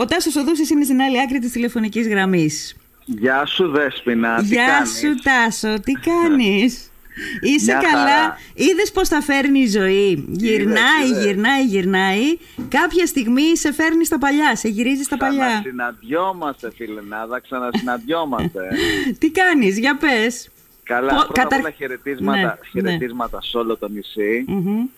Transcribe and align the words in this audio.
Ο 0.00 0.04
Τάσος 0.04 0.36
Οδούσης 0.36 0.70
είναι 0.70 0.84
στην 0.84 1.00
άλλη 1.00 1.20
άκρη 1.20 1.38
της 1.38 1.52
τηλεφωνικής 1.52 2.08
γραμμής. 2.08 2.76
Γεια 3.04 3.46
σου 3.46 3.68
Δέσποινα, 3.68 4.40
Γεια 4.42 4.64
τι 4.64 4.70
κάνεις; 4.72 4.98
σου 4.98 5.14
Τάσο, 5.22 5.80
τι 5.80 5.92
κάνεις; 5.92 6.90
Είσαι 7.50 7.72
Μια 7.72 7.88
καλά; 7.90 8.04
χαρά. 8.04 8.38
Είδες 8.54 8.92
πώς 8.92 9.08
τα 9.08 9.20
φέρνει 9.20 9.60
η 9.60 9.66
ζωή; 9.66 10.24
Γυρνάει, 10.28 11.06
είδες. 11.08 11.24
γυρνάει, 11.24 11.64
γυρνάει. 11.64 12.38
Κάποια 12.68 13.06
στιγμή 13.06 13.56
σε 13.56 13.72
φέρνει 13.72 14.04
στα 14.04 14.18
παλιά, 14.18 14.56
σε 14.56 14.68
γυρίζει 14.68 15.02
στα 15.02 15.16
παλιά. 15.16 15.46
Ξανασυναντιόμαστε 15.46 16.70
φιλενάδα, 16.76 17.40
ξανασυναντιόμαστε. 17.40 18.60
Τι 19.20 19.30
κάνεις, 19.30 19.78
για 19.78 19.96
πες. 19.96 20.48
Καλά, 20.88 21.08
Πο- 21.14 21.16
πρώτα 21.24 21.32
καταρ- 21.42 21.58
απ' 21.60 21.64
όλα 21.66 21.74
χαιρετίσματα, 21.76 22.38
Ναι, 22.40 22.54
χαιρετίσματα 22.70 23.42
σε 23.42 23.58
όλο 23.58 23.76
το 23.76 23.88
νησί. 23.88 24.44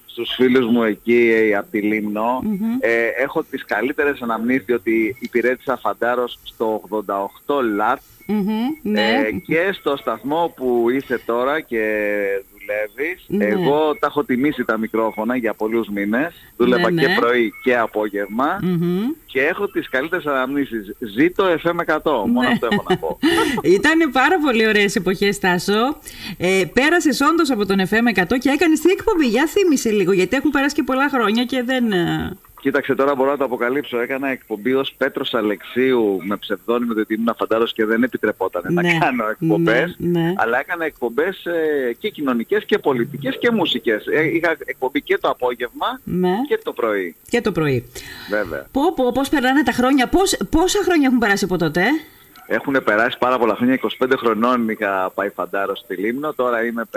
Στους 0.07 0.35
φίλους 0.35 0.67
μου 0.67 0.83
εκεί 0.83 1.31
ε, 1.35 1.57
από 1.57 1.71
τη 1.71 1.81
λιμνο 1.81 2.43
Ε, 2.81 3.07
έχω 3.23 3.43
τις 3.43 3.65
καλύτερες 3.65 4.21
αναμνήσεις 4.23 4.65
διότι 4.65 5.17
υπηρέτησα 5.21 5.77
φαντάρος 5.77 6.39
στο 6.43 6.83
88 7.47 7.61
ΛΑΤ 7.75 8.01
Ναι. 8.83 9.01
Ε, 9.01 9.31
και 9.47 9.73
στο 9.73 9.97
σταθμό 9.97 10.53
που 10.57 10.87
είσαι 10.91 11.21
τώρα 11.27 11.61
και 11.61 11.83
δουλεύεις, 12.71 13.25
Ναι. 13.27 13.45
εγώ 13.45 13.97
τα 14.01 14.07
έχω 14.07 14.25
τιμήσει 14.25 14.65
τα 14.65 14.79
μικρόφωνα 14.79 15.37
για 15.37 15.55
πολλούς 15.55 15.89
μήνες. 15.89 16.33
Δούλευα 16.57 16.91
Ναι, 16.91 17.03
και 17.03 17.09
ναι. 17.09 17.15
πρωί 17.15 17.53
και 17.63 17.77
απόγευμα 17.77 18.59
Μμμ. 18.63 19.01
και 19.27 19.41
έχω 19.41 19.69
τις 19.69 19.89
καλύτερες 19.89 20.27
αναμνήσεις. 20.27 20.97
Ζήτω 20.99 21.45
FM100, 21.63 22.03
μόνο 22.27 22.41
Ναι. 22.41 22.47
αυτό 22.47 22.69
έχω 22.71 22.85
να 22.89 22.97
πω. 22.97 23.19
Ήταν 23.77 24.11
πάρα 24.13 24.39
πολύ 24.45 24.67
ωραίες 24.67 24.97
εποχές, 24.97 25.39
Τάσο. 25.39 25.97
Ε, 26.39 26.63
πέρασες 26.73 27.21
όντως 27.21 27.51
από 27.51 27.67
τον 27.67 27.79
FM100 27.81 28.39
και 28.39 28.49
έκανες 28.49 28.81
τι 28.81 28.91
εκπομπή. 28.91 29.27
Για 29.27 29.47
θύμισε 29.47 29.91
λίγο, 29.91 30.13
γιατί 30.13 30.37
έχουν 30.37 30.51
περάσει 30.51 30.75
και 30.75 30.83
πολλά 30.83 31.09
χρόνια 31.09 31.45
και 31.45 31.63
δεν... 31.63 31.85
ε, 32.61 32.63
Κοίταξε 32.63 32.95
τώρα 32.95 33.15
μπορώ 33.15 33.31
να 33.31 33.37
το 33.37 33.45
αποκαλύψω. 33.45 34.01
Έκανα 34.01 34.29
εκπομπή 34.29 34.75
ως 34.75 34.95
Πέτρος 34.97 35.35
Αλεξίου 35.35 36.19
με 36.23 36.37
ψευδόνυμο 36.37 36.95
διότι 36.95 37.15
ήμουν 37.15 37.35
φαντάρος 37.39 37.73
και 37.73 37.85
δεν 37.85 38.03
επιτρεπόταν 38.03 38.63
Ναι, 38.73 38.83
να 38.93 38.99
κάνω 38.99 39.29
εκπομπές. 39.29 39.95
ναι, 39.99 40.21
ναι. 40.21 40.33
Αλλά 40.37 40.59
έκανα 40.59 40.85
εκπομπές 40.85 41.45
ε, 41.47 41.93
και 41.99 42.09
κοινωνικές 42.09 42.65
και 42.65 42.79
πολιτικές 42.79 43.39
και 43.39 43.51
μουσικές. 43.51 44.07
Ε, 44.07 44.23
είχα 44.35 44.57
εκπομπή 44.65 45.03
και 45.03 45.19
το 45.19 45.29
απόγευμα 45.29 46.01
Ναι. 46.05 46.35
και 46.49 46.61
το 46.65 46.73
πρωί. 46.73 47.15
Και 47.29 47.41
το 47.41 47.53
πρωί. 47.53 47.89
Βέβαια. 48.31 48.67
Πω, 48.73 48.93
πω, 48.95 49.13
πώς 49.13 49.29
περνάνε 49.29 49.63
τα 49.63 49.73
χρόνια. 49.73 50.09
Πώς, 50.09 50.37
πόσα 50.51 50.79
χρόνια 50.85 51.07
έχουν 51.07 51.19
περάσει 51.19 51.45
από 51.45 51.57
τότε; 51.59 51.83
Ε; 52.51 52.55
Έχουν 52.55 52.77
περάσει 52.85 53.19
πάρα 53.19 53.39
πολλά 53.39 53.55
χρόνια. 53.55 53.79
25 54.01 54.07
χρονών 54.17 54.69
είχα 54.69 55.11
πάει 55.15 55.29
φαντάρο 55.29 55.77
στη 55.77 55.95
Λίμνο. 55.97 56.33
Τώρα 56.35 56.65
είμαι 56.65 56.83
52, 56.93 56.97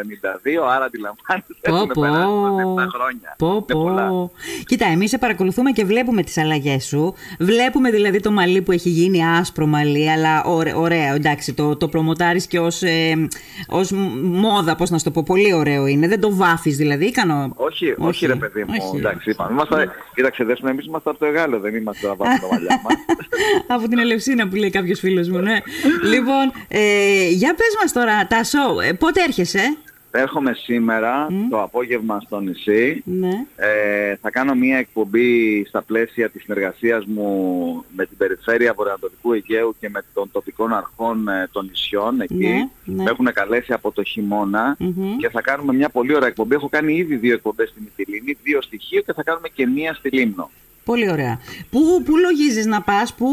άρα 0.76 0.86
αντιλαμβάνεστε. 0.86 1.54
Πω, 1.62 1.76
Έχουν 1.76 1.88
πω. 1.88 2.02
περάσει 2.02 2.28
27 2.28 2.88
χρόνια. 2.96 3.36
Πω, 3.38 3.48
Είναι 3.70 3.82
πολλά. 3.84 4.08
πω. 4.08 4.32
Κοίτα, 4.66 4.86
εμείς 4.86 5.10
σε 5.10 5.18
παρακολουθούμε 5.18 5.72
και 5.72 5.86
βλέπουμε 5.86 6.24
τις 6.24 6.38
αλλαγές 6.38 6.86
σου. 6.86 7.14
Βλέπουμε 7.40 7.92
δηλαδή 7.92 8.20
το 8.20 8.32
μαλλί 8.32 8.62
που 8.62 8.72
έχει 8.72 8.90
γίνει 8.90 9.26
άσπρο 9.28 9.66
μαλλί, 9.66 10.12
αλλά 10.12 10.44
ωραίο, 10.44 10.82
ωραίο 10.82 11.14
εντάξει, 11.16 11.54
το, 11.54 11.76
το 11.76 11.88
προμοτάρεις 11.88 12.48
και 12.48 12.60
ως, 12.60 12.82
ε, 12.82 13.28
ως 13.68 13.92
μόδα, 14.22 14.76
πώς 14.76 14.90
να 14.90 14.98
σου 14.98 15.04
το 15.04 15.12
πω, 15.12 15.24
πολύ 15.26 15.54
ωραίο 15.54 15.88
είναι. 15.88 16.08
Δεν 16.08 16.20
το 16.20 16.36
βάφεις 16.36 16.78
δηλαδή, 16.78 17.12
κάνω... 17.12 17.52
Όχι, 17.56 17.96
όχι, 17.98 18.26
ρε 18.26 18.36
παιδί 18.36 18.64
μου. 18.64 18.74
όχι. 18.82 18.98
Εντάξει, 18.98 19.30
είπαμε. 19.30 19.52
Είμαστε, 19.52 19.90
κοίταξε, 20.16 20.44
δέσμε, 20.44 20.70
εμείς 20.70 20.86
είμαστε 20.86 21.10
από 21.10 21.20
το 21.20 21.26
Εγάλο, 21.26 21.60
δεν 21.60 21.76
είμαστε 21.76 22.08
να 22.08 22.16
βάζουμε 22.16 22.40
τα 22.40 22.48
μαλλιά 22.52 22.82
μας. 22.84 22.94
Από 23.76 23.88
την 23.88 23.98
Ελευσίνα 24.00 24.48
που 24.48 24.56
λέει 24.56 24.70
κάποιος 24.70 25.00
φίλος 25.00 25.30
μου, 25.30 25.38
ναι. 25.44 25.58
λοιπόν, 26.04 26.52
ε, 26.68 27.28
για 27.30 27.56
πες 27.56 27.78
μας 27.82 27.92
τώρα, 27.92 28.28
Τάσο, 28.28 28.80
ε, 28.84 28.94
πότε 28.94 29.24
έρχεσαι; 29.24 29.78
Έρχομαι 30.16 30.54
σήμερα 30.54 31.28
το 31.50 31.62
απόγευμα 31.62 32.20
στο 32.20 32.40
νησί. 32.40 33.02
Ναι. 33.06 33.46
Ε, 33.56 34.16
θα 34.16 34.30
κάνω 34.30 34.56
μια 34.56 34.78
εκπομπή 34.78 35.66
στα 35.68 35.82
πλαίσια 35.82 36.30
της 36.30 36.42
συνεργασίας 36.44 37.06
μου 37.06 37.86
με 37.96 38.06
την 38.06 38.18
Περιφέρεια 38.18 38.74
Βορειοανατολικού 38.74 39.34
Αιγαίου 39.34 39.76
και 39.80 39.90
με 39.90 40.04
των 40.14 40.32
τοπικών 40.32 40.74
αρχών 40.74 41.28
ε, 41.28 41.48
των 41.52 41.66
νησιών 41.66 42.22
εκεί. 42.22 42.36
Ναι, 42.36 42.94
ναι. 42.96 43.04
Με 43.04 43.10
έχουν 43.10 43.34
καλέσει 43.34 43.74
από 43.74 43.92
το 43.92 44.04
χειμώνα 44.04 44.76
Μμμ. 44.80 45.18
και 45.18 45.30
θα 45.30 45.42
κάνουμε 45.42 45.74
μια 45.74 45.90
πολύ 45.90 46.16
ωραία 46.16 46.28
εκπομπή. 46.28 46.56
Έχω 46.56 46.70
κάνει 46.70 46.94
ήδη 46.96 47.16
δύο 47.16 47.34
εκπομπές 47.34 47.70
στη 47.70 47.82
Μυτιλίνη, 47.82 48.38
δύο 48.44 48.62
στοιχείο 48.62 49.02
και 49.02 49.14
θα 49.14 49.24
κάνουμε 49.24 49.48
και 49.50 49.68
μία 49.68 49.94
στη 49.94 50.10
Λίμνο. 50.10 50.50
Πολύ 50.86 51.12
ωραία. 51.12 51.40
Πού, 51.70 51.80
πού 52.06 52.18
λογίζεις 52.18 52.66
να 52.66 52.82
πας, 52.82 53.14
πού 53.14 53.28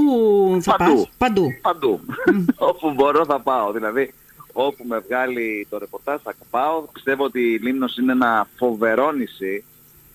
θα 0.61 0.77
Παντού. 0.77 0.95
πας; 0.95 1.11
Παντού. 1.19 1.47
Παντού. 1.63 2.01
όπου 2.71 2.93
μπορώ 2.93 3.25
θα 3.25 3.41
πάω. 3.41 3.73
Δηλαδή, 3.73 4.13
όπου 4.53 4.85
με 4.89 4.99
βγάλει 4.99 5.67
το 5.71 5.79
ρεπορτάζ 5.79 6.21
θα 6.23 6.35
πάω. 6.51 6.81
Πιστεύω 6.93 7.25
ότι 7.25 7.41
η 7.41 7.59
Λίμνος 7.59 7.97
είναι 7.97 8.13
ένα 8.13 8.49
φοβερό 8.57 9.13
νησί, 9.13 9.65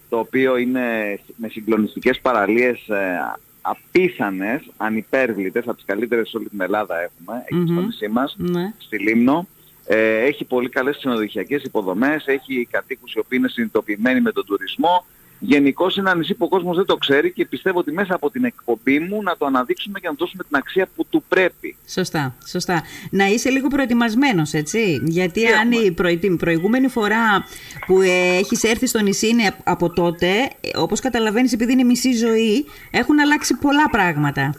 το 0.09 0.19
οποίο 0.19 0.57
είναι 0.57 1.19
με 1.35 1.47
συγκλονιστικές 1.47 2.19
παραλίες 2.19 2.88
ε, 2.90 3.19
απίθανες, 3.62 4.62
ανυπέρβλητες, 4.78 5.63
από 5.63 5.75
τις 5.75 5.85
καλύτερες 5.85 6.29
σε 6.29 6.38
όλη 6.38 6.50
την 6.50 6.62
Ελλάδα 6.62 6.95
έχουμε, 7.01 7.44
εκεί 7.45 7.63
στο 7.72 7.74
Μμμ. 7.79 7.85
νησί 7.85 8.07
μας, 8.07 8.35
Ναι. 8.38 8.74
στη 8.78 8.97
Λίμνο. 9.00 9.47
Ε, 9.88 10.18
έχει 10.18 10.45
πολύ 10.45 10.69
καλές 10.69 10.97
ξενοδοχειακές 10.97 11.63
υποδομές, 11.63 12.28
έχει 12.28 12.68
κατοίκους 12.72 13.13
οι 13.13 13.19
οποίοι 13.19 13.38
είναι 13.41 13.47
συνειδητοποιημένοι 13.50 14.22
με 14.22 14.31
τον 14.31 14.45
τουρισμό. 14.45 15.06
Γενικώ 15.47 15.83
είναι 15.97 16.09
ένα 16.09 16.16
νησί 16.16 16.33
που 16.33 16.45
ο 16.45 16.50
κόσμος 16.50 16.75
δεν 16.75 16.85
το 16.85 16.95
ξέρει 16.95 17.31
και 17.31 17.45
πιστεύω 17.45 17.79
ότι 17.79 17.91
μέσα 17.91 18.16
από 18.16 18.29
την 18.31 18.44
εκπομπή 18.44 19.00
μου 19.00 19.22
να 19.23 19.38
το 19.38 19.45
αναδείξουμε 19.45 20.00
και 20.00 20.07
να 20.07 20.13
του 20.13 20.19
δώσουμε 20.19 20.44
την 20.44 20.56
αξία 20.57 20.88
που 20.95 21.06
του 21.09 21.23
πρέπει. 21.28 21.75
Σωστά, 21.89 22.35
σωστά. 22.47 22.83
Να 23.09 23.25
είσαι 23.25 23.50
λίγο 23.50 23.67
προετοιμασμένος, 23.67 24.53
έτσι. 24.53 25.01
Γιατί 25.03 25.41
Τι 25.45 25.47
αν 25.47 25.72
έχουμε; 25.72 25.85
η 25.85 25.91
προετοι- 25.91 26.35
προηγούμενη 26.38 26.88
φορά 26.88 27.45
που 27.85 28.01
ε, 28.01 28.38
έχεις 28.38 28.63
έρθει 28.63 28.88
στο 28.88 29.00
νησί 29.01 29.28
είναι 29.28 29.56
από 29.63 29.89
τότε, 29.94 30.28
ε, 30.61 30.78
όπως 30.78 31.00
καταλαβαίνεις 31.00 31.53
επειδή 31.53 31.72
είναι 31.72 31.83
μισή 31.83 32.13
ζωή, 32.13 32.66
έχουν 32.91 33.19
αλλάξει 33.19 33.56
πολλά 33.57 33.89
πράγματα. 33.89 34.53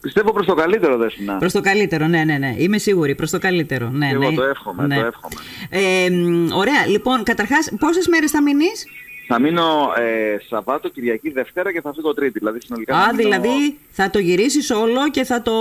Πιστεύω 0.00 0.32
προς 0.32 0.46
το 0.46 0.54
καλύτερο 0.54 0.96
Δέσποινα. 0.96 1.36
Προς 1.36 1.52
το 1.52 1.60
καλύτερο, 1.60 2.06
ναι, 2.06 2.24
ναι, 2.24 2.38
ναι. 2.38 2.54
Είμαι 2.58 2.78
σίγουρη, 2.78 3.14
προς 3.14 3.30
το 3.30 3.38
καλύτερο. 3.38 3.88
Ναι, 3.90 4.08
Εγώ 4.12 4.30
ναι. 4.30 4.36
το 4.36 4.42
εύχομαι, 4.42 4.86
Ναι. 4.86 4.94
το 4.96 5.04
εύχομαι. 5.06 5.34
Ε, 5.70 6.10
μ, 6.10 6.48
ωραία, 6.52 6.86
λοιπόν, 6.86 7.22
καταρχάς, 7.22 7.70
πόσες 7.78 8.08
μέρες 8.08 8.30
θα 8.30 8.42
μείνεις; 8.42 8.86
Θα 9.26 9.40
μείνω 9.40 9.92
ε, 9.96 10.36
Σαββάτο, 10.48 10.88
Κυριακή, 10.88 11.30
Δευτέρα 11.30 11.72
και 11.72 11.80
θα 11.80 11.92
φύγω 11.94 12.14
Τρίτη. 12.14 12.38
Δηλαδή 12.38 12.60
συνολικά 12.60 12.94
θα 12.94 13.00
Α, 13.00 13.14
μείνω- 13.14 13.22
δηλαδή 13.22 13.78
θα 13.90 14.10
το 14.10 14.18
γυρίσεις 14.18 14.70
όλο 14.70 15.10
και 15.10 15.24
θα 15.24 15.42
το... 15.42 15.52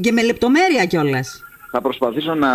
και 0.00 0.12
με 0.12 0.22
λεπτομέρεια 0.22 0.84
κιόλας. 0.84 1.40
Θα 1.70 1.80
προσπαθήσω 1.80 2.34
να, 2.34 2.50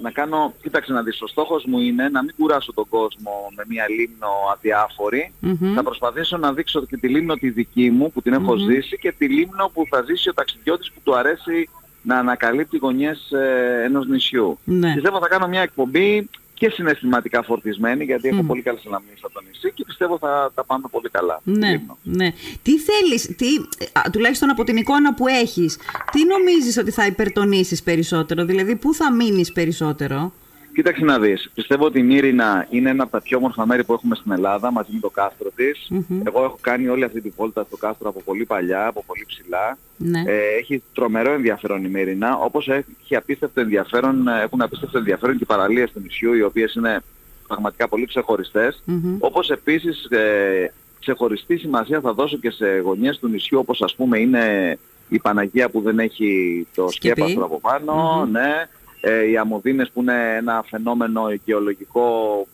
να 0.00 0.10
κάνω... 0.10 0.54
Κοίταξε 0.62 0.92
να 0.92 1.02
δεις, 1.02 1.22
ο 1.22 1.26
στόχος 1.26 1.64
μου 1.64 1.80
είναι 1.80 2.08
να 2.08 2.22
μην 2.22 2.34
κουράσω 2.38 2.72
τον 2.72 2.88
κόσμο 2.88 3.52
με 3.56 3.64
μια 3.68 3.84
λίμνο 3.88 4.28
αδιάφορη. 4.54 5.32
Μμμ. 5.40 5.74
Θα 5.74 5.82
προσπαθήσω 5.82 6.36
να 6.36 6.52
δείξω 6.52 6.84
και 6.86 6.96
τη 6.96 7.08
λίμνο 7.08 7.34
τη 7.34 7.50
δική 7.50 7.90
μου 7.90 8.12
που 8.12 8.22
την 8.22 8.32
έχω 8.32 8.56
ζήσει 8.56 8.98
και 8.98 9.12
τη 9.18 9.28
λίμνο 9.28 9.70
που 9.74 9.86
θα 9.90 10.02
ζήσει 10.02 10.28
ο 10.28 10.34
ταξιδιώτης 10.34 10.92
που 10.92 11.00
του 11.02 11.16
αρέσει 11.16 11.68
να 12.02 12.18
ανακαλύπτει 12.18 12.76
γωνιές 12.76 13.30
ε, 13.30 13.82
ενός 13.84 14.06
νησιού. 14.06 14.58
Ναι. 14.64 14.92
Πιστεύω 14.92 15.18
θα 15.18 15.28
κάνω 15.28 15.46
μια 15.48 15.60
εκπομπή 15.62 16.28
και 16.62 16.70
συναισθηματικά 16.70 17.42
φορτισμένη 17.42 18.04
γιατί 18.04 18.28
έχω 18.28 18.42
πολύ 18.42 18.62
καλές 18.62 18.82
αναμνήσεις 18.86 19.24
από 19.24 19.34
το 19.34 19.40
νησί 19.46 19.72
και 19.74 19.84
πιστεύω 19.84 20.18
θα 20.18 20.50
τα 20.54 20.64
πάμε 20.64 20.84
πολύ 20.90 21.08
καλά. 21.08 21.38
στη 21.40 21.50
Ναι, 21.50 21.70
Λίμνο. 21.70 21.98
ναι. 22.02 22.32
Τι 22.62 22.72
θέλεις, 22.78 23.22
τι, 23.36 23.46
α, 23.92 24.10
τουλάχιστον 24.12 24.50
από 24.50 24.64
την 24.64 24.76
εικόνα 24.76 25.14
που 25.14 25.26
έχεις, 25.26 25.78
τι 26.12 26.24
νομίζεις 26.24 26.76
ότι 26.76 26.90
θα 26.90 27.06
υπερτονίσεις 27.06 27.82
περισσότερο, 27.82 28.44
δηλαδή 28.44 28.76
πού 28.76 28.94
θα 28.94 29.12
μείνεις 29.12 29.52
περισσότερο; 29.52 30.32
Κοίταξε 30.74 31.04
να 31.04 31.18
δεις. 31.18 31.50
Πιστεύω 31.54 31.84
ότι 31.84 31.98
η 31.98 32.02
Μύρινα 32.02 32.66
είναι 32.70 32.90
ένα 32.90 33.02
από 33.02 33.12
τα 33.12 33.20
πιο 33.20 33.38
όμορφα 33.38 33.66
μέρη 33.66 33.84
που 33.84 33.92
έχουμε 33.92 34.14
στην 34.14 34.32
Ελλάδα 34.32 34.72
μαζί 34.72 34.90
με 34.92 35.00
το 35.00 35.10
κάστρο 35.10 35.50
της. 35.54 35.90
Εγώ 36.24 36.44
έχω 36.44 36.58
κάνει 36.60 36.88
όλη 36.88 37.04
αυτή 37.04 37.20
τη 37.20 37.28
βόλτα 37.36 37.64
στο 37.64 37.76
κάστρο 37.76 38.08
από 38.08 38.22
πολύ 38.22 38.44
παλιά, 38.44 38.86
από 38.86 39.04
πολύ 39.06 39.24
ψηλά. 39.26 39.78
Ναι. 39.96 40.22
Ε, 40.26 40.38
έχει 40.60 40.82
τρομερό 40.94 41.32
ενδιαφέρον 41.32 41.84
η 41.84 41.88
Μύρινα, 41.88 42.36
όπως 42.36 42.68
έχει 42.68 43.16
απίστευτο 43.16 43.60
ενδιαφέρον, 43.60 44.28
ε, 44.28 44.42
έχουν 44.42 44.62
απίστευτο 44.62 44.98
ενδιαφέρον 44.98 45.36
και 45.36 45.42
οι 45.42 45.46
παραλίες 45.46 45.92
του 45.92 46.00
νησιού, 46.00 46.32
οι 46.32 46.42
οποίες 46.42 46.74
είναι 46.74 47.02
πραγματικά 47.46 47.88
πολύ 47.88 48.06
ξεχωριστές. 48.06 48.82
Μμμ. 48.84 49.16
Όπως 49.18 49.50
επίσης 49.50 50.04
ε, 50.04 50.72
ξεχωριστή 51.00 51.56
σημασία 51.56 52.00
θα 52.00 52.12
δώσω 52.12 52.36
και 52.36 52.50
σε 52.50 52.78
γωνιές 52.78 53.18
του 53.18 53.28
νησιού, 53.28 53.58
όπως 53.58 53.82
ας 53.82 53.94
πούμε 53.94 54.18
είναι 54.18 54.78
η 55.08 55.18
Παναγία 55.18 55.68
που 55.68 55.80
δεν 55.80 55.98
έχει 55.98 56.66
το 56.74 56.88
Σκεπή. 56.88 57.20
σκέπαστρο 57.20 57.44
από 57.44 57.60
πάνω, 57.60 58.26
ναι. 58.30 58.68
Ε, 59.04 59.24
οι 59.30 59.36
αμμοδίνες 59.36 59.90
που 59.90 60.00
είναι 60.00 60.34
ένα 60.36 60.64
φαινόμενο 60.68 61.30
γεωλογικό 61.44 62.06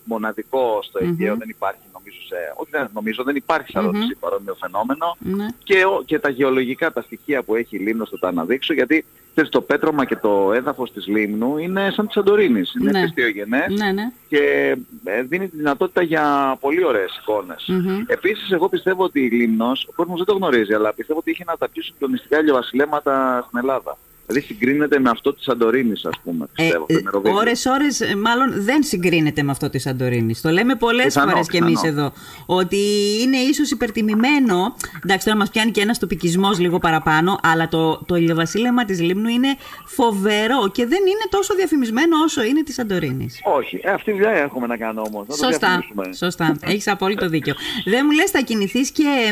μοναδικό 0.03 0.79
στο 0.83 0.99
Αιγαίο, 1.01 1.35
δεν 1.35 1.49
υπάρχει 1.49 1.79
νομίζω 1.93 2.17
σε... 2.27 2.35
Όχι 2.55 2.69
δεν 2.71 2.89
νομίζω, 2.93 3.23
δεν 3.23 3.35
υπάρχει 3.35 3.71
σε 3.71 3.79
άλλο 3.79 3.91
νησί 3.91 4.15
παρόμοιο 4.19 4.55
φαινόμενο. 4.55 5.15
Ναι. 5.19 5.45
Και, 5.63 5.85
ο- 5.85 6.01
και 6.05 6.19
τα 6.19 6.29
γεωλογικά, 6.29 6.91
τα 6.91 7.01
στοιχεία 7.01 7.43
που 7.43 7.55
έχει 7.55 7.75
η 7.75 7.79
Λίμνος 7.79 8.09
θα 8.09 8.19
τα 8.19 8.27
αναδείξω, 8.27 8.73
γιατί 8.73 9.05
ξέρεις, 9.31 9.49
το 9.49 9.61
πέτρωμα 9.61 10.05
και 10.05 10.15
το 10.15 10.51
έδαφος 10.53 10.91
της 10.91 11.07
Λίμνου 11.07 11.57
είναι 11.57 11.89
σαν 11.91 12.05
της 12.05 12.13
Σαντορίνης. 12.13 12.73
Είναι 12.81 12.91
Ναι. 12.91 12.99
χριστιογενές 12.99 13.67
Ναι, 13.77 13.91
ναι. 13.91 14.11
και 14.27 14.75
ε, 15.03 15.21
δίνει 15.21 15.47
τη 15.49 15.55
δυνατότητα 15.57 16.01
για 16.01 16.57
πολύ 16.59 16.85
ωραίες 16.85 17.17
εικόνες. 17.21 17.65
Μμμ. 17.67 18.03
Επίσης, 18.07 18.51
εγώ 18.51 18.69
πιστεύω 18.69 19.03
ότι 19.03 19.19
η 19.25 19.29
Λίμνος, 19.29 19.87
ο 19.89 19.93
κόσμος 19.95 20.17
δεν 20.17 20.25
το 20.25 20.33
γνωρίζει, 20.33 20.73
αλλά 20.73 20.93
πιστεύω 20.93 21.19
ότι 21.19 21.31
είχε 21.31 21.41
ένα 21.41 21.51
από 21.51 21.59
τα 21.65 21.69
πιο 21.69 21.81
συγκλονιστικά 21.83 22.39
ηλιοβασιλέματα 22.39 23.43
στην 23.47 23.59
Ελλάδα. 23.59 23.97
Δηλαδή 24.29 24.47
συγκρίνεται 24.47 24.99
με 24.99 25.09
αυτό 25.09 25.33
της 25.33 25.43
Σαντορίνης, 25.43 26.05
ας 26.05 26.19
πούμε. 26.23 26.47
Πιστεύω, 26.53 26.85
ε, 27.23 27.29
ώρες, 27.29 27.65
ώρες, 27.65 28.01
ε, 28.01 28.15
μάλλον 28.15 28.63
δεν 28.63 28.83
συγκρίνεται 28.83 29.43
με 29.43 29.51
αυτό 29.51 29.69
της 29.69 29.81
Σαντορίνης. 29.81 30.41
Το 30.41 30.49
λέμε 30.49 30.75
πολλές 30.75 31.13
φορές 31.13 31.47
κι 31.47 31.57
εμείς 31.57 31.83
εδώ. 31.83 32.13
Ότι 32.45 32.77
είναι 33.21 33.37
ίσως 33.37 33.71
υπερτιμημένο. 33.71 34.75
Εντάξει, 35.03 35.25
τώρα 35.25 35.37
μας 35.37 35.49
πιάνει 35.49 35.71
και 35.71 35.81
ένας 35.81 35.99
τοπικισμός 35.99 36.59
λίγο 36.59 36.77
παραπάνω, 36.79 37.39
αλλά 37.43 37.67
το, 37.67 38.03
το 38.05 38.15
ηλιοβασίλεμα 38.15 38.85
της 38.85 39.01
Λίμνου 39.01 39.27
είναι 39.27 39.47
φοβερό 39.85 40.69
και 40.71 40.85
δεν 40.85 40.99
είναι 40.99 41.25
τόσο 41.29 41.55
διαφημισμένο 41.55 42.17
όσο 42.23 42.43
είναι 42.43 42.63
της 42.63 42.73
Σαντορίνης. 42.73 43.41
Όχι. 43.43 43.79
Ε, 43.83 43.91
αυτή 43.91 44.11
τη 44.11 44.17
δουλειά 44.17 44.31
έχουμε 44.31 44.67
να 44.67 44.77
κάνω 44.77 45.01
όμως. 45.11 45.25
Σωστά. 45.37 45.83
σωστά. 46.17 46.57
Έχεις 46.61 46.87
απόλυτο 46.87 47.29
δίκιο. 47.29 47.53
δεν 47.85 48.01
μου 48.05 48.11
λες, 48.11 48.31
θα 48.31 48.41
κινηθείς 48.41 48.91
και 48.91 49.31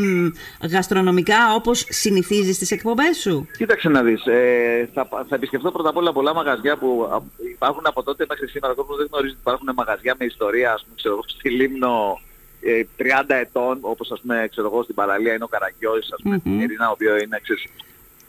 γαστρονομικά 0.71 1.53
όπως 1.55 1.85
συνηθίζεις 1.89 2.55
στι 2.55 2.75
εκπομπές 2.75 3.17
σου; 3.17 3.47
Κοίταξε 3.57 3.89
να 3.89 4.01
δεις. 4.01 4.25
Ε, 4.25 4.86
θα, 4.93 5.07
θα 5.27 5.35
επισκεφτώ 5.35 5.71
πρώτα 5.71 5.89
απ' 5.89 5.97
όλα 5.97 6.11
πολλά 6.13 6.33
μαγαζιά 6.33 6.77
που 6.77 7.09
υπάρχουν 7.51 7.83
από 7.85 8.03
τότε 8.03 8.25
μέχρι 8.29 8.47
σήμερα. 8.47 8.73
Ο 8.73 8.95
δεν 8.97 9.07
γνωρίζει 9.11 9.33
ότι 9.33 9.41
υπάρχουν 9.41 9.69
μαγαζιά 9.75 10.15
με 10.19 10.25
ιστορία, 10.25 10.73
ας 10.73 10.83
πούμε, 10.83 10.95
ξέρω, 10.95 11.19
στη 11.27 11.49
Λίμνο 11.49 12.19
30 12.61 13.25
ε, 13.27 13.39
ετών, 13.39 13.77
όπως 13.81 14.11
ας 14.11 14.21
πούμε, 14.21 14.47
ξέρω 14.49 14.67
εγώ, 14.67 14.83
στην 14.83 14.95
παραλία 14.95 15.33
είναι 15.33 15.43
ο 15.43 15.47
Καραγκιόζης, 15.47 16.11
ας 16.11 16.21
πούμε, 16.23 16.41
mm-hmm. 16.45 16.61
Ειρήνα, 16.61 16.87
ο 16.87 16.91
οποίος 16.91 17.21
είναι, 17.21 17.39
ξέρεις, 17.43 17.63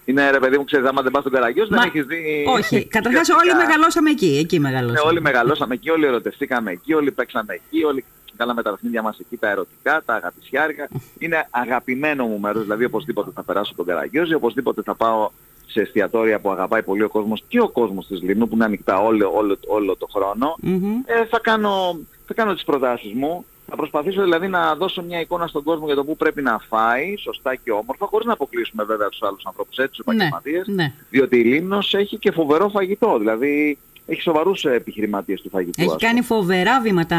είναι 0.05 0.31
ρε 0.31 0.39
παιδί 0.39 0.59
μου, 0.59 0.65
ξέρεις, 0.65 0.87
άμα 0.89 1.03
δεν 1.03 1.13
πας 1.13 1.21
στον 1.21 1.33
Καραγκιόζη, 1.33 1.71
δεν 1.71 1.83
έχεις 1.83 2.05
δει... 2.05 2.45
Όχι, 2.49 2.85
καταρχάς 2.97 3.29
όλοι 3.29 3.55
μεγαλώσαμε 3.55 4.11
εκεί, 4.11 4.39
εκεί 4.43 4.59
μεγαλώσαμε. 4.61 5.01
Ναι, 5.01 5.09
όλοι 5.09 5.21
μεγαλώσαμε 5.21 5.75
εκεί, 5.75 5.91
όλοι 5.91 6.07
ερωτευτήκαμε 6.07 6.71
εκεί, 6.71 6.95
όλοι 6.95 7.11
παίξαμε 7.13 7.55
εκεί, 7.55 7.85
όλοι 7.85 8.05
κάναμε 8.37 8.63
τα 8.63 8.71
παιχνίδια 8.71 9.03
μας 9.03 9.19
εκεί, 9.19 9.37
τα 9.37 9.51
ερωτικά, 9.51 10.03
τα 10.05 10.15
αγαπησιάρικα. 10.15 10.89
Είναι 11.19 11.47
αγαπημένο 11.51 12.27
μου 12.27 12.39
μέρος, 12.39 12.63
δηλαδή 12.63 12.85
οπωσδήποτε 12.85 13.31
θα 13.35 13.43
περάσω 13.43 13.75
τον 13.77 13.87
Καραγκιόζη, 13.87 14.35
οπωσδήποτε 14.35 14.83
θα 14.83 14.95
πάω 14.95 15.31
σε 15.71 15.81
εστιατόρια 15.81 16.41
που 16.41 16.51
αγαπάει 16.51 16.83
πολύ 16.83 17.03
ο 17.03 17.09
κόσμος 17.09 17.43
και 17.49 17.61
ο 17.61 17.69
κόσμος 17.69 18.07
της 18.07 18.23
Λίμνου 18.23 18.49
που 18.49 18.55
είναι 18.55 18.65
ανοιχτά 18.65 19.01
όλο, 19.01 19.33
όλο, 19.35 19.59
όλο 19.67 19.97
το 19.97 20.09
χρόνο. 20.13 20.57
Mm-hmm. 20.63 21.03
Ε, 21.05 21.25
θα, 21.27 21.39
κάνω, 21.43 21.99
θα 22.27 22.35
κάνω 22.35 22.55
τις 22.55 22.65
προτάσεις 22.65 23.13
μου. 23.13 23.45
Θα 23.71 23.77
προσπαθήσω 23.77 24.23
δηλαδή 24.23 24.49
να 24.49 24.75
δώσω 24.75 25.03
μια 25.03 25.21
εικόνα 25.21 25.47
στον 25.47 25.63
κόσμο 25.63 25.87
για 25.87 25.95
το 25.95 26.05
που 26.05 26.17
πρέπει 26.17 26.43
να 26.43 26.59
φάει, 26.69 27.17
σωστά 27.17 27.55
και 27.55 27.71
όμορφα, 27.71 28.07
χωρίς 28.07 28.27
να 28.27 28.33
αποκλείσουμε 28.33 28.85
βέβαια 28.85 29.09
τους 29.09 29.23
άλλους 29.23 29.47
ανθρώπους, 29.47 29.77
έτσι, 29.77 29.97
τους 29.97 30.07
ναι, 30.07 30.13
επαγγελματίες, 30.13 30.67
ναι. 30.67 30.93
διότι 31.11 31.39
η 31.39 31.45
Λίμνος 31.45 31.95
έχει 31.95 32.19
και 32.19 32.31
φοβερό 32.31 32.69
φαγητό, 32.69 33.19
δηλαδή 33.19 33.79
έχει 34.07 34.21
σοβαρούς 34.21 34.65
επιχειρηματίες 34.65 35.41
του 35.41 35.49
φαγητού. 35.51 35.83
Έχει 35.83 35.97
κάνει 35.97 36.23
φοβερά 36.23 36.81
βήματα 36.81 37.17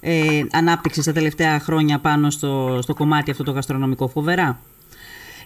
ε, 0.00 0.42
ανάπτυξης 0.52 1.04
τα 1.04 1.12
τελευταία 1.12 1.60
χρόνια 1.60 1.98
πάνω 1.98 2.30
στο, 2.30 2.78
στο 2.82 2.94
κομμάτι 2.94 3.30
αυτό 3.30 3.42
το 3.42 3.50
γαστρονομικό, 3.50 4.08
φοβερά. 4.08 4.58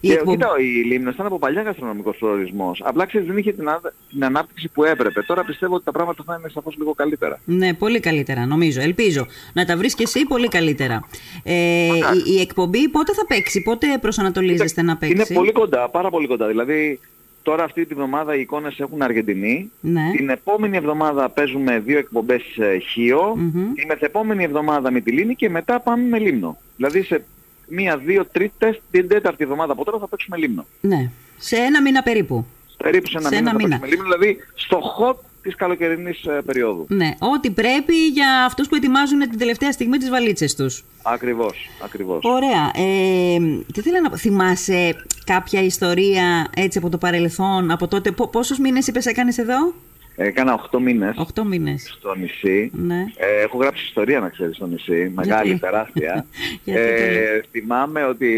Και 0.01 0.13
εκπο... 0.13 0.31
κοίτα, 0.31 0.49
η 0.59 0.85
Λίμνος 0.85 1.15
ήταν 1.15 1.27
από 1.27 1.39
παλιάς 1.39 1.65
γαστρονομικός 1.65 2.17
προορισμός. 2.17 2.83
Απλά 2.85 3.07
ξέρεις 3.07 3.27
δεν 3.27 3.37
είχε 3.37 3.53
την, 3.53 3.69
την 4.11 4.25
ανάπτυξη 4.25 4.69
που 4.69 4.85
έπρεπε. 4.85 5.23
Τώρα 5.23 5.45
πιστεύω 5.45 5.75
ότι 5.75 5.85
τα 5.85 5.93
πράγματα 5.93 6.23
θα 6.27 6.37
είναι 6.39 6.49
σαφώς 6.49 6.77
λίγο 6.77 6.95
καλύτερα. 6.95 7.41
Ναι, 7.45 7.75
πολύ 7.75 8.01
καλύτερα 8.01 8.47
νομίζω. 8.47 8.81
Ελπίζω 8.81 9.27
να 9.53 9.65
τα 9.65 9.77
βρεις 9.77 9.95
και 9.95 10.03
εσύ 10.03 10.25
πολύ 10.25 10.49
καλύτερα. 10.49 11.09
Ε, 11.43 11.87
η, 11.87 12.33
η, 12.37 12.41
εκπομπή 12.41 12.89
πότε 12.89 13.13
θα 13.13 13.27
παίξει, 13.27 13.63
πότε 13.63 13.87
προσανατολίζεστε 14.01 14.83
να 14.83 14.97
παίξει; 14.97 15.15
Είναι 15.15 15.27
πολύ 15.35 15.53
κοντά, 15.53 15.89
πάρα 15.89 16.11
πολύ 16.11 16.27
κοντά. 16.27 16.47
Δηλαδή 16.47 17.01
Τώρα 17.43 17.65
αυτή 17.65 17.87
τη 17.87 17.95
βδομάδα 17.95 18.37
οι 18.37 18.41
εικόνες 18.41 18.79
έχουν 18.79 19.03
Αργεντινή. 19.03 19.71
Ναι. 19.81 20.11
Την 20.17 20.29
επόμενη 20.29 20.77
εβδομάδα 20.77 21.29
παίζουμε 21.29 21.79
δύο 21.79 21.99
εκπομπές 21.99 22.43
ε, 22.57 22.79
Χίο. 22.79 23.33
Mm-hmm. 23.33 23.75
Την 23.75 23.87
μεθεπόμενη 23.89 24.45
εβδομάδα 24.45 24.91
με 24.91 25.01
τη 25.01 25.11
Λίμνη 25.11 25.35
και 25.35 25.51
μετά 25.51 25.81
πάμε 25.81 26.09
με 26.09 26.19
Λίμνο. 26.19 26.57
Δηλαδή 26.77 27.03
σε 27.03 27.25
μία, 27.71 27.97
δύο, 27.97 28.27
τρίτε, 28.33 28.81
την 28.91 29.09
τέταρτη 29.09 29.43
εβδομάδα 29.43 29.73
από 29.73 29.85
τώρα 29.85 29.99
θα 29.99 30.09
παίξουμε 30.09 30.37
Λίμνο. 30.37 30.67
Ναι. 30.81 31.11
Σε 31.39 31.57
ένα 31.57 31.83
μήνα 31.83 32.03
περίπου. 32.03 32.47
Περίπου 32.77 33.09
σε 33.09 33.19
ένα 33.19 33.29
σε 33.29 33.35
μήνα, 33.35 33.51
ένα 33.51 33.59
μήνα. 33.59 33.75
θα 33.75 33.81
παίξουμε 33.81 34.03
Λίμνο, 34.05 34.17
δηλαδή 34.17 34.45
στο 34.55 34.81
hot 34.99 35.17
της 35.43 35.55
καλοκαιρινής 35.55 36.25
ε, 36.25 36.43
περίοδου. 36.47 36.87
Ναι, 36.89 37.15
ό,τι 37.19 37.51
πρέπει 37.51 38.07
για 38.07 38.45
αυτούς 38.45 38.69
που 38.69 38.75
ετοιμάζουν 38.75 39.19
την 39.19 39.39
τελευταία 39.39 39.73
στιγμή 39.73 39.99
τις 39.99 40.11
βαλίτσες 40.11 40.55
τους. 40.55 40.85
Ακριβώς, 41.03 41.71
ακριβώς. 41.85 42.19
Ωραία. 42.23 42.71
Ε, 42.75 43.39
τι 43.73 43.81
θέλω 43.81 44.01
να 44.11 44.17
θυμάσαι 44.17 44.97
κάποια 45.25 45.63
ιστορία 45.63 46.51
έτσι 46.57 46.79
από 46.79 46.89
το 46.89 46.99
παρελθόν, 46.99 47.71
από 47.71 47.89
τότε, 47.89 48.11
πόσους 48.11 48.59
μήνες 48.59 48.87
είπες 48.87 49.07
έκανες 49.07 49.39
εδώ; 49.39 49.75
Έκανα 50.17 50.53
8 50.73 50.79
μήνες, 50.81 51.17
8 51.17 51.43
μήνες. 51.45 51.95
στο 51.99 52.15
νησί. 52.15 52.71
Ναι. 52.75 53.05
Ε, 53.17 53.43
έχω 53.43 53.59
γράψει 53.59 53.85
ιστορία 53.85 54.21
να 54.21 54.29
ξέρεις 54.29 54.57
στο 54.57 54.67
νησί, 54.67 55.13
μεγάλη, 55.15 55.47
Γιατί; 55.49 55.61
τεράστια. 55.61 56.27
ε, 56.65 57.41
θυμάμαι 57.51 58.05
ότι 58.05 58.29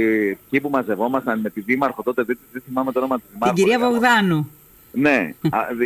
εκεί 0.46 0.60
που 0.60 0.69
μαζευόμασταν 0.70 1.40
με 1.40 1.50
τη 1.50 1.60
Δήμαρχο 1.60 2.02
τότε, 2.02 2.22
δεν, 2.22 2.38
δεν 2.52 2.62
θυμάμαι 2.66 2.92
το 2.92 2.98
όνομα 2.98 3.16
της 3.16 3.26
Δήμαρχου. 3.32 3.54
Την 3.54 3.64
κυρία 3.64 3.78
Βογδάνου. 3.88 4.50
Ναι, 4.92 5.34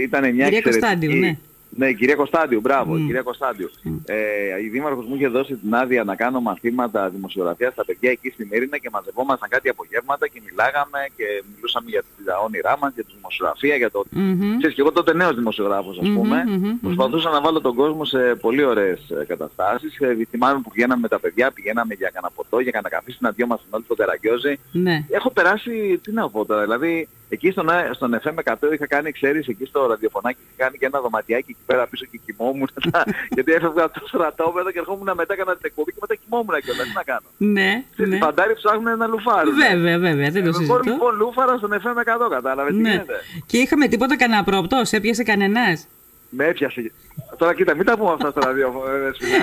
ήταν 0.02 0.34
μια 0.34 0.44
κυρία 0.44 0.60
Κωνσταντιου, 0.60 1.12
ναι. 1.12 1.38
Ναι, 1.76 1.88
η 1.88 1.94
κυρία 1.94 2.14
Κωνσταντιου, 2.14 2.60
μπράβο, 2.60 2.96
η 2.96 3.00
κυρία 3.06 3.22
Κωνσταντιου. 3.22 3.70
Ε, 4.04 4.16
η 4.64 4.68
Δήμαρχος 4.68 5.06
μου 5.06 5.14
είχε 5.14 5.28
δώσει 5.28 5.54
την 5.54 5.74
άδεια 5.74 6.04
να 6.04 6.14
κάνω 6.14 6.40
μαθήματα 6.40 7.08
δημοσιογραφίας 7.08 7.72
στα 7.72 7.84
παιδιά 7.84 8.10
εκεί 8.10 8.30
στην 8.30 8.48
Ήρυνα 8.50 8.78
και 8.78 8.88
μαζευόμασταν 8.92 9.48
κάτι 9.48 9.68
απογεύματα 9.68 10.28
και 10.28 10.40
μιλάγαμε 10.46 10.98
και 11.16 11.24
μιλούσαμε 11.54 11.90
για 11.90 12.02
τα 12.24 12.38
όνειρά 12.38 12.78
μας, 12.80 12.92
για 12.94 13.04
τη 13.04 13.12
δημοσιογραφία, 13.16 13.76
για 13.76 13.90
το... 13.90 14.04
Mm-hmm. 14.16 14.54
Ξέρεις, 14.58 14.74
και 14.74 14.80
εγώ 14.80 14.92
τότε 14.92 15.14
νέος 15.14 15.34
δημοσιογράφος, 15.34 15.98
ας 15.98 16.08
πούμε, 16.08 16.44
mm-hmm, 16.48 16.78
προσπαθούσα 16.82 17.30
να 17.30 17.40
βάλω 17.40 17.60
τον 17.60 17.74
κόσμο 17.74 18.04
σε 18.04 18.34
πολύ 18.40 18.64
ωραίες 18.64 19.10
ε, 19.10 19.24
καταστάσεις. 19.24 19.98
Ε, 20.00 20.16
θυμάμαι 20.30 20.60
που 20.60 20.70
πηγαίναμε 20.70 21.00
με 21.00 21.08
τα 21.08 21.20
παιδιά, 21.20 21.50
πηγαίναμε 21.50 21.94
για 21.94 22.10
κανένα 22.14 22.32
ποτό, 22.34 22.60
για 22.60 22.70
κανένα 22.70 22.94
καφέ, 22.94 23.10
συναντιόμασταν 23.10 23.68
όλοι 23.70 23.84
τον 23.88 23.96
Καραγκιόζη. 23.96 24.58
Ναι. 24.72 25.04
Έχω 25.10 25.30
περάσει, 25.30 26.00
τι 26.02 26.12
να 26.12 26.30
πω 26.30 26.44
τώρα, 26.44 26.62
δηλαδή 26.62 27.08
Εκεί 27.28 27.50
στον, 27.50 27.68
στον 27.92 28.20
FM 28.22 28.54
100 28.54 28.72
είχα 28.72 28.86
κάνει, 28.86 29.12
ξέρεις, 29.12 29.48
εκεί 29.48 29.64
στο 29.64 29.86
ραδιοφωνάκι 29.86 30.38
είχα 30.42 30.64
κάνει 30.64 30.78
και 30.78 30.86
ένα 30.86 31.00
δωματιάκι 31.00 31.50
εκεί 31.50 31.58
πέρα 31.66 31.86
πίσω 31.86 32.04
και 32.10 32.18
κοιμόμουν. 32.26 32.68
γιατί 33.36 33.52
έφευγα 33.52 33.82
από 33.84 34.00
το 34.00 34.06
στρατόπεδο 34.06 34.70
και 34.70 34.78
ερχόμουν 34.78 35.10
μετά 35.20 35.32
έκανα 35.32 35.52
την 35.52 35.66
εκπομπή 35.70 35.90
και 35.92 35.98
μετά 36.00 36.14
κοιμόμουν 36.14 36.54
και 36.64 36.70
όλα. 36.70 36.82
Τι 36.82 36.92
να 36.94 37.04
κάνω. 37.10 37.28
Ναι. 37.36 37.84
Στην 37.92 38.08
ναι. 38.08 38.16
φαντάρι 38.16 38.54
ψάχνουν 38.54 38.86
ένα 38.86 39.06
λουφάρι. 39.06 39.50
Βέβαια, 39.50 39.98
βέβαια, 39.98 40.30
δεν 40.30 40.44
το 40.44 40.52
συζητώ. 40.52 40.74
Εγώ 40.74 40.82
λοιπόν 40.90 41.16
λούφαρα 41.16 41.56
στον 41.56 41.70
FM 41.72 42.26
100 42.26 42.30
κατάλαβε 42.30 42.70
τι 42.70 42.76
ναι. 42.76 42.90
γίνεται. 42.90 43.14
Και 43.46 43.58
είχαμε 43.58 43.86
τίποτα 43.88 44.16
κανένα 44.16 44.44
πρόπτος, 44.44 44.92
έπιασε 44.92 45.22
κανένας; 45.22 45.86
Με 46.30 46.44
έπιασε. 46.44 46.92
Τώρα 47.38 47.54
κοίτα, 47.54 47.74
μην 47.74 47.84
τα 47.84 47.96
πούμε 47.96 48.12
αυτά 48.12 48.30
στο 48.30 48.40
ραδιόφωνο. 48.40 48.84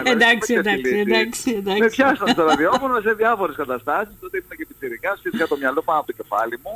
Ε, 0.03 0.11
εντάξει, 0.11 0.53
εντάξει, 0.53 0.97
εντάξει, 1.05 1.63
Με 1.79 1.87
πιάσαν 1.89 2.27
στο 2.27 2.43
ραδιόφωνο 2.43 3.01
σε 3.01 3.13
διάφορες 3.13 3.55
καταστάσεις. 3.55 4.13
Τότε 4.21 4.37
ήμουν 4.37 4.57
και 4.57 4.65
πιτσιρικάς, 4.65 5.19
σκέφτηκα 5.19 5.47
το 5.47 5.57
μυαλό 5.57 5.81
πάνω 5.81 5.99
από 5.99 6.07
το 6.07 6.13
κεφάλι 6.19 6.59
μου. 6.63 6.73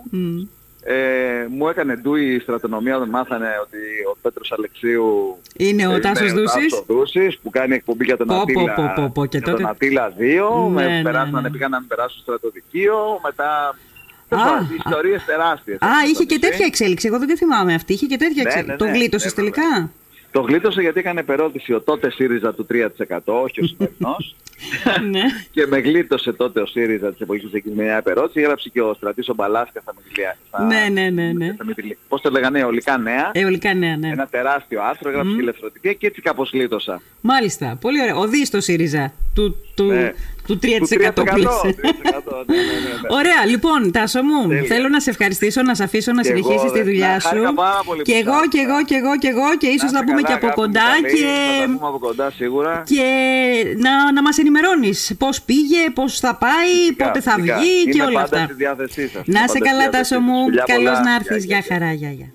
Ε, 0.83 1.47
μου 1.49 1.67
έκανε 1.67 1.95
ντούι 1.95 2.33
η 2.33 2.39
στρατονομία, 2.39 2.99
δεν 2.99 3.09
μάθανε 3.09 3.47
ότι 3.61 3.77
ο 4.11 4.17
Πέτρος 4.21 4.51
Αλεξίου 4.51 5.37
είναι 5.57 5.87
ο 5.87 5.99
Τάσος 5.99 6.33
Δούσης; 6.33 6.83
Δούσης 6.87 7.39
που 7.39 7.49
κάνει 7.49 7.75
εκπομπή 7.75 8.05
για 8.05 8.17
τον 8.17 8.31
Ατήλα, 8.31 8.93
πω, 8.95 9.11
πω, 9.13 9.25
και 9.25 9.41
τον 9.41 9.67
Ατήλα 9.67 10.13
2, 10.17 10.19
ναι, 10.19 10.69
με 10.69 10.87
ναι, 10.87 11.01
περάσαν, 11.01 11.41
ναι. 11.41 11.49
πήγαν 11.49 11.71
να 11.71 11.79
μην 11.79 11.87
περάσουν 11.87 12.21
στο 12.21 12.21
στρατοδικείο, 12.21 13.19
μετά 13.23 13.75
Α, 14.29 14.39
ιστορίες 14.85 15.25
τεράστιες. 15.25 15.77
Α, 15.81 15.89
είχε 16.11 16.23
και 16.23 16.39
τέτοια 16.39 16.65
εξέλιξη. 16.65 17.07
Εγώ 17.07 17.19
δεν 17.19 17.27
τη 17.27 17.35
θυμάμαι 17.35 17.73
αυτή. 17.73 17.93
Είχε 17.93 18.05
και 18.05 18.17
τέτοια 18.17 18.41
εξέλιξη. 18.45 18.77
Ναι, 18.77 18.85
ναι, 18.85 18.91
το 18.91 18.97
γλίτωσε 18.97 19.33
τελικά; 19.33 19.91
Το 20.31 20.41
γλίτωσε 20.41 20.81
γιατί 20.81 20.99
έκανε 20.99 21.23
περώτηση 21.23 21.73
ο 21.73 21.81
τότε 21.81 22.11
ΣΥΡΙΖΑ 22.11 22.53
του 22.53 22.67
3%, 23.07 23.19
όχι 23.25 23.61
ο 23.61 23.65
σημερινός. 23.67 24.35
ναι. 25.11 25.21
και 25.51 25.65
με 25.67 25.79
γλίτωσε 25.79 26.33
τότε 26.33 26.61
ο 26.61 26.65
ΣΥΡΙΖΑ 26.65 27.11
της 27.11 27.19
εποχής 27.21 27.53
εκείνη 27.53 27.83
μια 27.83 27.97
επερώτηση. 27.97 28.39
Έγραψε 28.39 28.69
και 28.69 28.81
ο 28.81 28.93
Στρατής 28.93 29.29
ο 29.29 29.33
Μπαλάσκα 29.33 29.81
στα 29.81 29.93
Μιλία. 30.05 30.37
Ναι, 30.67 31.01
ναι, 31.01 31.09
ναι. 31.09 31.31
ναι. 31.31 31.55
Πώς 32.07 32.21
το 32.21 32.29
λέγανε, 32.29 32.63
Ολικά 32.63 32.97
Νέα. 32.97 33.31
Αιωλικά 33.33 33.73
Νέα, 33.73 33.97
ναι. 33.97 34.07
Ένα 34.07 34.27
τεράστιο 34.27 34.83
άρθρο, 34.83 35.09
έγραψε 35.09 35.31
mm. 35.31 35.35
και 35.35 35.41
ελευθερωτική 35.41 35.95
και 35.95 36.07
έτσι 36.07 36.21
κάπως 36.21 36.49
γλίτωσα. 36.53 37.01
Μάλιστα. 37.21 37.77
Πολύ 37.81 38.01
ωραία. 38.01 38.15
Οδεί 38.15 38.45
στο 38.45 38.61
ΣΥΡΙΖΑ 38.61 39.13
του, 39.33 39.55
του, 39.75 39.85
ναι. 39.85 40.13
Του 40.47 40.59
3%, 40.63 40.67
του 40.79 40.87
3%, 40.87 40.95
3% 40.95 41.33
ναι, 42.45 42.55
ναι, 42.55 42.77
ναι, 42.83 43.07
Ωραία, 43.09 43.45
λοιπόν, 43.45 43.91
Τάσο 43.91 44.23
μου, 44.23 44.47
Τέλεια. 44.47 44.63
θέλω 44.63 44.87
να 44.87 44.99
σε 44.99 45.09
ευχαριστήσω, 45.09 45.61
να 45.61 45.75
σε 45.75 45.83
αφήσω 45.83 46.11
να 46.11 46.23
συνεχίσεις 46.23 46.71
τη 46.71 46.81
δουλειά 46.81 47.19
σου. 47.19 47.41
Και 48.01 48.13
εγώ, 48.13 48.39
και 48.49 48.59
εγώ, 48.59 48.83
και 48.85 48.95
εγώ, 48.95 49.17
και 49.17 49.27
εγώ, 49.27 49.57
και 49.57 49.67
ίσως 49.67 49.91
να 49.91 50.03
πούμε 50.03 50.21
και 50.21 50.33
από 50.33 50.51
κοντά. 50.55 50.81
Και, 51.01 51.63
από 51.79 51.99
κοντά 51.99 52.31
σίγουρα. 52.31 52.83
και 52.85 53.03
να, 53.77 54.11
να 54.11 54.21
μας 54.21 54.37
ενημερώνεις 54.37 55.15
πώς 55.17 55.41
πήγε, 55.41 55.89
πώς 55.93 56.19
θα 56.19 56.35
πάει, 56.35 56.93
πότε 56.97 57.21
θα 57.21 57.35
βγει 57.39 57.89
και 57.91 58.01
όλα 58.01 58.21
αυτά. 58.21 58.49
Να 59.25 59.47
σε 59.47 59.57
καλά, 59.59 59.89
Τάσο 59.89 60.19
μου, 60.19 60.45
καλώς 60.65 60.99
να 60.99 61.15
έρθεις. 61.15 61.45
Γεια 61.45 61.63
χαρά, 61.67 61.91
γεια, 61.93 62.11
γεια. 62.11 62.31